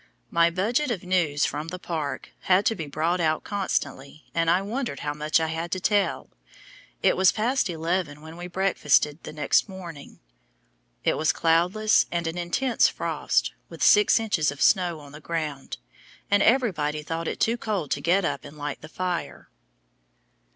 My 0.31 0.49
budget 0.49 0.89
of 0.89 1.03
news 1.03 1.45
from 1.45 1.67
"the 1.67 1.77
park" 1.77 2.31
had 2.39 2.65
to 2.65 2.73
be 2.73 2.87
brought 2.87 3.19
out 3.19 3.43
constantly, 3.43 4.23
and 4.33 4.49
I 4.49 4.63
wondered 4.63 5.01
how 5.01 5.13
much 5.13 5.39
I 5.39 5.45
had 5.49 5.71
to 5.73 5.79
tell. 5.79 6.31
It 7.03 7.15
was 7.15 7.31
past 7.31 7.69
eleven 7.69 8.21
when 8.23 8.35
we 8.35 8.47
breakfasted 8.47 9.19
the 9.21 9.31
next 9.31 9.69
morning. 9.69 10.19
It 11.03 11.17
was 11.19 11.31
cloudless 11.31 12.07
with 12.11 12.25
an 12.25 12.35
intense 12.35 12.87
frost, 12.87 13.53
and 13.69 13.79
six 13.79 14.19
inches 14.19 14.49
of 14.51 14.59
snow 14.59 14.99
on 15.01 15.11
the 15.11 15.21
ground, 15.21 15.77
and 16.31 16.41
everybody 16.41 17.03
thought 17.03 17.27
it 17.27 17.39
too 17.39 17.55
cold 17.55 17.91
to 17.91 18.01
get 18.01 18.25
up 18.25 18.43
and 18.43 18.57
light 18.57 18.81
the 18.81 18.89
fire. 18.89 19.49